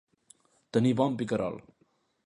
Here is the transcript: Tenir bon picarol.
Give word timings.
Tenir 0.77 0.95
bon 1.03 1.21
picarol. 1.21 1.63